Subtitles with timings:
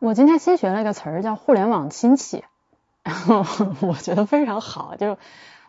[0.00, 2.44] 我今天新学了一个词儿，叫互联网亲戚，
[3.02, 3.44] 然后
[3.86, 5.16] 我觉得非常好，就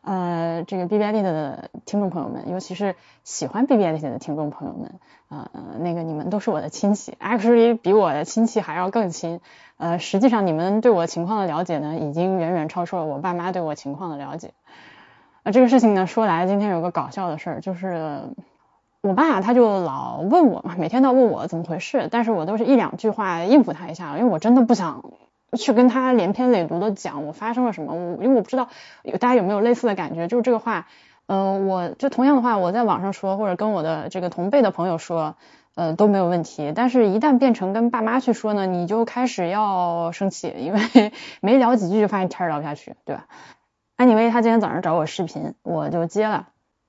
[0.02, 5.00] 呃这个 B B I D 的听众朋友们，尤其是喜欢 B B I D 的听众朋友们，
[5.30, 5.50] 呃
[5.80, 9.40] 那个你们都是我的亲戚，actually 比我的亲戚还要更亲，
[9.78, 14.52] 呃实际上你们对我情况的了解呢，已经远远超出了我爸妈对我情况的了解。
[15.44, 18.24] 啊这个事情呢说来，今天有个搞笑的事儿，就是
[19.06, 25.12] 我爸他就老问我嘛，每天都问我怎么回事，但是我都是一两句话应付他一下，因为我真的不想
[25.56, 28.68] 去跟他连篇累牍的讲我发生了什么，我因为我不知道
[29.04, 30.88] 有大家有没有类似的感觉，就是这个话，
[31.28, 35.36] 呃，我就同样的话我在网上说或者跟我的这个同辈的朋友说，
[35.76, 43.28] 呃都没有问题，但是一旦变成跟爸妈去说呢，你就开始要生气，因为 没聊几句就发现天聊不下去，对吧？
[43.98, 46.48] 安妮薇她今天早上找我视频，我就接了。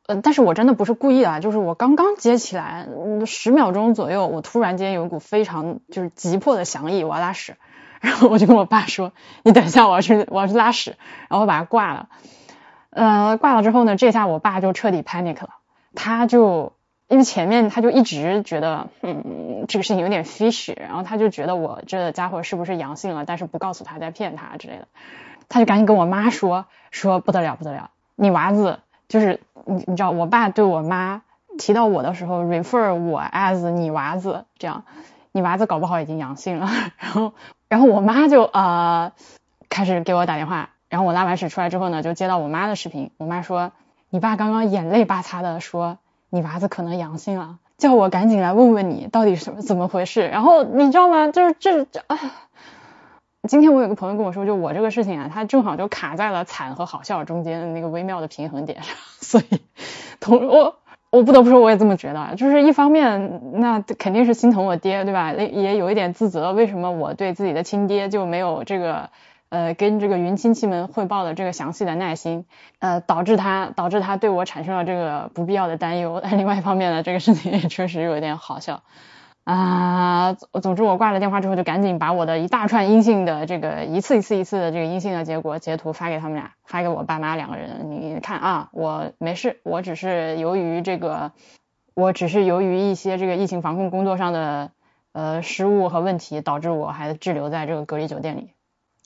[0.08, 2.86] 呃，但是我真的不是故意的，就是我刚刚接起来，
[3.26, 7.56] 十秒钟左右，我突然间有一股非常就是急迫的想意，我要拉屎，
[8.00, 10.96] 然后我就跟我爸说，你等一下，我要去我要去拉屎，
[11.28, 12.08] 然后我把它挂了。
[12.90, 15.50] 呃，挂了之后呢，这下我爸就彻底 panic 了，
[15.94, 16.72] 他就
[17.08, 24.88] 因为前面他就一直觉得，嗯，这个事情有点 fish，然后他就觉得我这家伙是不是阳性了，但是不告诉他在骗他之类的。
[25.48, 31.22] 他就赶紧跟我妈说，说不得了不得了，你娃子就是你你知道，我爸对我妈
[31.58, 34.84] 提到我的时候，refer 我 as 你娃子，这样，
[35.32, 36.68] 你娃子搞不好已经阳性了。
[36.98, 37.32] 然后
[37.68, 39.12] 然后我妈就呃
[39.68, 43.72] 开始给我打电话，然后我拉完屎出来之后呢，就接到我妈的视频，我妈说
[44.10, 45.98] 你爸刚刚眼泪巴擦的说
[46.30, 50.28] 你娃子可能阳性了，叫我赶紧来问问你到底什么怎么回事。
[50.28, 51.28] 然后你知道吗？
[51.28, 52.18] 就是这这啊。
[53.46, 59.60] 今天我有个朋友跟我说，就我这个事情啊，他正好就卡在了惨和好笑中间的那个微妙的平衡点上，所以
[60.20, 60.76] 同我
[61.10, 65.32] 我不得不说，我也这么觉得，就是一方面那肯定是心疼我爹，对吧？
[65.32, 69.10] 也有一点自责，为什么我对自己的亲爹就没有这个
[69.48, 72.44] 呃跟这个云亲戚们汇报的这个详细的耐心，
[72.80, 76.20] 呃导致他导致他对我产生了这个不必要的担忧。
[76.22, 78.82] 但 另外一方面呢，这个事情也确实有点好笑。
[79.46, 87.88] 啊，总之我挂了电话之后，就赶紧把我的一大串阴性的这个一次一次一次的这个阴性的结果截图发给他们俩，发给我爸妈两个人。
[87.88, 91.30] 你看啊，我没事，我只是由于这个，
[91.94, 94.72] 我只是由于一些这个疫情防控工作上的
[95.12, 98.50] 呃失误和问题，导致我还滞留在这个隔离酒店里。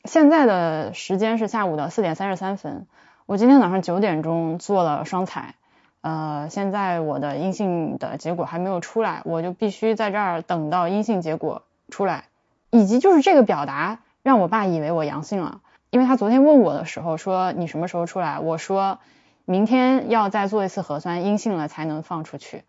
[0.07, 2.87] 现在的时间是下午的四点三十三分，
[3.27, 5.57] 我今天早上九点钟做了双采。
[6.03, 12.25] 呃，现在我的阴性的结果还没有出来，我就必须在这儿等到阴性结果出来，
[12.71, 18.99] 以及就是这个表达让我爸以为我阳性了，因为他昨天问我的时候说你什么时候出来，我说
[19.45, 22.65] 明天要再做一次核酸，阴性了才能放出去，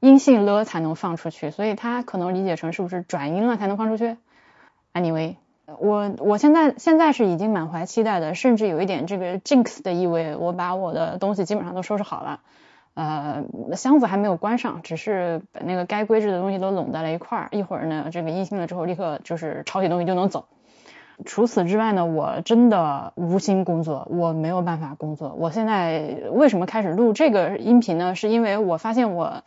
[0.00, 4.16] 阴性了才能放出去，所以他可能理解成是不是转阴了才能放出去
[4.94, 5.36] ？Anyway，
[5.78, 12.40] 我我现在现在是已经满怀期待的，甚至有一点这个 jinx 的意味，我把我的东西基本上都收拾好了。
[12.94, 13.44] 呃，
[13.74, 17.48] 箱子还没有关上，只是把那个该归置的东西都拢在了一块儿。
[17.50, 20.44] 一会儿呢，这个阴性了之后，立刻就是抄起东西就能走。
[21.24, 25.34] 除此之外呢，我真的无心工作，我没有办法工作。
[25.38, 28.14] 我现在为什么开始录这个音频呢？
[28.14, 29.42] 是因为我发现我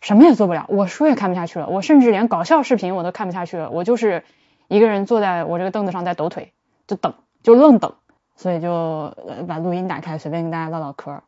[0.00, 3.70] 什么也做不了，我书也看不下去了，我甚至连搞笑视频我都看不下去了。
[3.70, 4.24] 我就是
[4.68, 6.52] 一个人坐在我这个凳子上在抖腿，
[6.86, 7.94] 就等，就愣等。
[8.36, 9.14] 所以就
[9.46, 11.22] 把录音打开，随便跟大家唠唠嗑。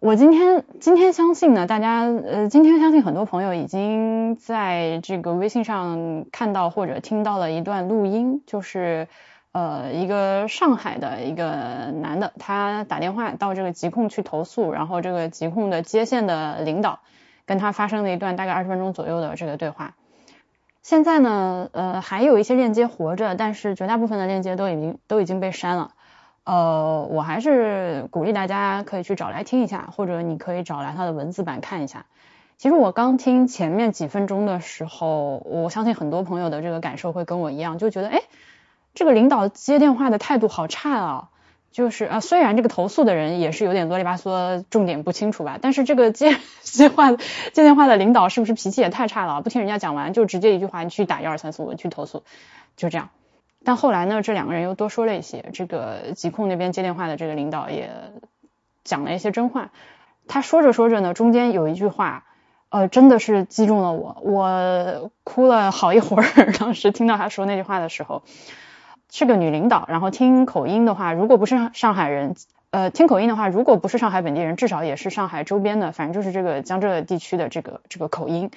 [0.00, 9.08] 我今天今天相信呢，大家呃，今天相信很多朋友已经在这个微信上看到或者听到了一段录音，就是
[9.52, 17.00] 呃一个上海的一个男的，他打电话到这个疾控去投诉，然后这个疾控的接线的领导
[17.46, 19.94] 跟他发生了一段大概二十分钟左右的这个对话。
[20.86, 25.90] 现在呢，呃还有一些链接活着，但是绝大部分的链接都已经都已经被删了。
[26.44, 32.06] 呃，我还是鼓励大家可以去找来听一下，或者你可以找来它的文字版看一下。
[32.56, 38.22] 其实我刚听前面几分钟的时候，我相信很多朋友的这个感受会跟我一样，就觉得哎，
[38.94, 41.30] 这个领导接电话的态度好差啊。
[41.76, 47.18] 就是啊，虽然这个投诉的人也是有点啰里吧嗦，重点不清楚吧，但是这个接 接话接
[47.52, 49.42] 电话的领导是不是脾气也太差了？
[49.42, 52.22] 不听人家讲完就直接一句话，你去打幺二三四五去投诉，
[52.78, 53.10] 就这样。
[53.62, 55.50] 但后来呢，这两个人又多说了一些。
[55.52, 57.90] 这个疾控那边接电话的这个领导也
[58.82, 59.70] 讲了一些真话。
[60.28, 62.24] 他说着说着呢，中间有一句话，
[62.70, 66.52] 呃，真的是击中了我，我哭了好一会儿。
[66.58, 68.22] 当时听到他说那句话的时候，
[69.16, 72.34] 是个女领导，然后听口音的话，如果不是上海人，
[72.70, 78.50] 呃，听口音的话，如果不是上海本地人，至少也是上海周边的，反正就是这个江浙地区的这个这个口音，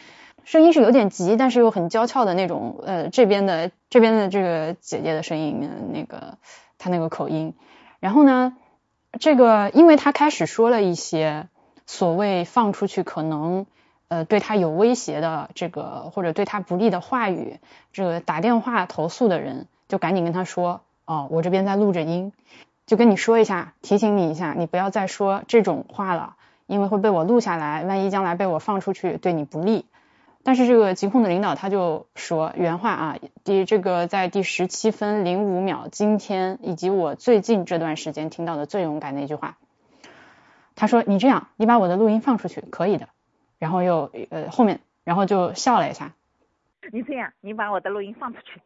[0.43, 6.37] 声音是有点急，但是又很娇俏的那种，呃，这边的这边的这个姐姐的声音，那个
[6.77, 7.53] 她那个口音，
[8.01, 8.57] 然后呢，
[9.17, 11.47] 这个因为她开始说了一些
[11.85, 13.65] 所谓放出去可能
[14.09, 17.61] 呃对她有威胁的这个或者对她不利的话语，
[17.93, 22.31] 这个打电话投诉的人就赶紧跟他说，哦，我这边在录着音。
[22.85, 29.85] 就跟你说一下，提醒你一下，你不要再说这种话了，因为会被我录下来，万一将来被我放出去，对你不利。
[30.41, 39.57] 但是这个疾控的领导他就说原话啊，第这个在第十七分零五秒，今天以及我最近这段时间听到的最勇敢的一句话，
[40.75, 43.09] 他说你这样，你把我的录音放出去可以的，
[43.59, 46.13] 然后又呃后面然后就笑了一下，
[46.91, 48.61] 你这样，你把我的录音放出去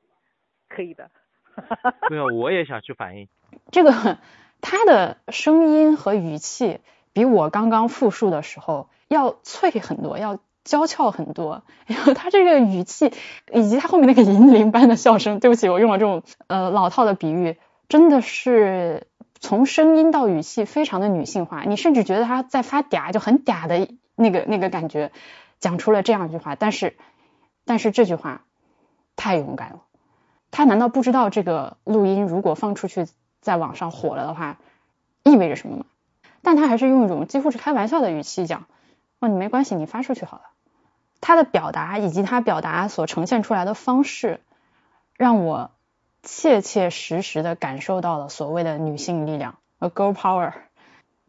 [0.74, 1.12] 可以的。
[2.10, 3.28] 对啊，我也想去反应。
[3.72, 4.18] 这个
[4.60, 6.80] 他的声音和语气
[7.14, 11.64] 比我刚刚复述的时候要脆很多，要娇俏很多。
[11.86, 13.14] 然后他这个语气
[13.52, 19.06] 以及他后面那个银铃般的笑声，对不起，我用了这种呃老套的比喻，真的是
[19.40, 25.12] 从声音到语气非常的女性化，你甚至觉得他在发嗲，就很嗲的那个那个感觉，
[25.60, 26.56] 讲出了这样一句话。
[26.56, 26.96] 但是
[27.66, 28.46] 但是这句话
[29.16, 29.82] 太勇敢了。
[30.54, 33.08] 他难道不知道这个录音如果放出去
[33.42, 34.60] 在网上火了的话，
[35.24, 35.86] 意味着什么吗？
[36.44, 38.68] 但他还是用一种几乎是开玩笑的语气讲
[39.20, 40.44] ：“哦，你没关系，你发出去好了。”
[41.22, 44.42] 他的表达以及他表达所呈现出来的方式，
[45.18, 45.72] 让我
[46.22, 50.54] 切切实实的感受到了所谓的女性力量，a girl power，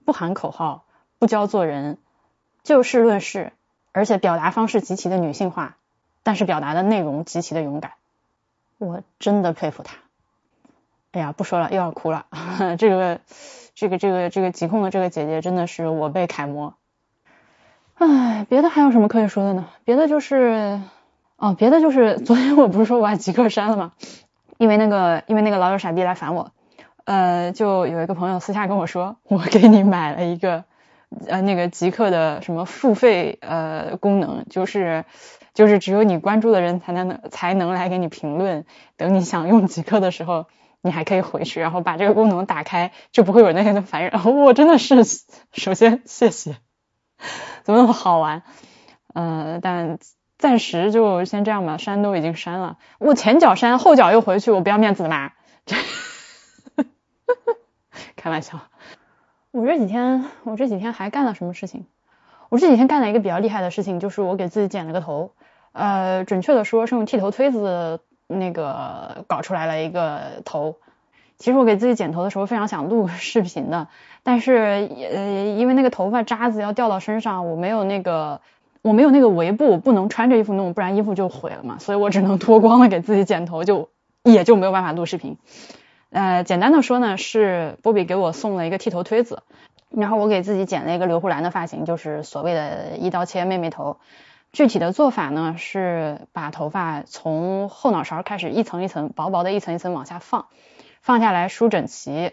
[0.05, 0.85] 不喊口号，
[1.19, 1.97] 不教做人，
[2.63, 3.55] 就事论事，
[3.93, 5.79] 而且表达方式极其的女性化，
[6.23, 7.93] 但是表达的内容极其的勇敢。
[8.85, 9.97] 我真的佩服他。
[11.13, 12.27] 哎呀，不说了，又要哭了。
[12.79, 13.21] 这个，
[13.75, 16.75] 这个，这个，这个疾控的这个姐姐真的是我辈楷模。
[17.95, 19.69] 哎，别的还有什么可以说的呢？
[19.85, 20.81] 别的就是，
[21.37, 23.93] 哦，别的就是 昨天我不是说我把极客删了吗？
[24.59, 26.51] 因为那个，因为那个老有傻逼来烦我。
[27.05, 30.65] 呃，就有一个朋友私下跟我说，我给你买了一个
[31.29, 35.05] 呃那个极客的什么付费呃功能，就是。
[35.55, 38.67] 就是只有你关注的人才能才能来给你评论，
[38.97, 40.47] 等你想用极客的时候，
[40.83, 44.13] 你还可以回去，然后把这个功能打开，就不会有那些的烦人。
[44.43, 44.97] 我真的是，
[45.53, 46.57] 首先谢谢，
[47.63, 48.43] 怎么那么好玩？
[49.15, 49.99] 呃，但
[50.37, 55.31] 暂时就先这样吧，删都已经删了，我前脚删，后脚又回去，我不要面子的吗？
[58.17, 58.61] 开玩笑，
[59.53, 61.87] 我这几天我这几天还干了什么事情？
[62.49, 65.33] 我这几天干了一个比较厉害的事情，就是我给自己剪了个头。
[65.75, 70.77] 呃，准确的说是用剃头推子那个搞出来了一个头。
[71.37, 73.89] 其实我给自己剪头的时候非常想录 视频的，
[74.23, 78.41] 但是呃，因为那个头发渣子要掉到身上，我没有那个
[78.83, 81.79] 我没有那个围布，不能穿着衣服弄，不然衣服就毁了嘛。
[81.81, 83.89] 所以我只能脱光了给自己剪头，就
[84.23, 85.37] 也就没有办法录视频。
[86.11, 89.43] 呃，简单的说呢，是波比给我送了一个剃头推子，
[89.91, 93.97] 然后我给自己剪了一个刘胡兰的发型，就是所谓的一刀切妹妹头。
[94.55, 100.47] 具体的做法呢，是把头发从后脑勺开始一层一层薄薄的一层一层往下放，
[101.03, 102.31] 放下来梳整齐，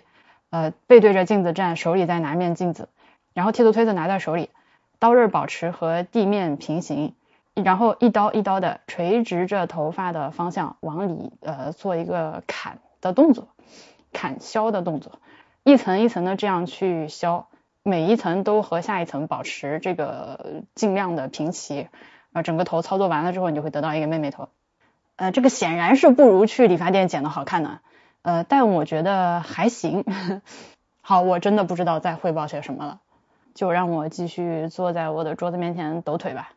[0.51, 2.89] 呃，背对着镜子站，手里再拿面镜子，
[3.33, 4.51] 然后剃头推子拿在手里，
[4.99, 7.15] 刀刃保持和地面平行，
[7.55, 13.47] 然后一刀一刀的垂直着头发的方向往里呃做一个砍的动作，
[14.13, 15.13] 砍削的动作，
[15.63, 17.47] 一层一层的这样去削。
[17.83, 21.87] 每一层都和下一层保持这个尽量的平齐，
[22.33, 24.49] 啊，整个头操作完了之后，你就会得到一个妹妹头。
[25.15, 27.79] 呃，这个显然是不如去理发店剪的好看的，
[28.21, 30.05] 呃，但我觉得还行。
[31.01, 32.99] 好，我真的不知道再汇报些什么了，
[33.53, 36.51] 就让我继续坐在我的桌子面前抖腿吧。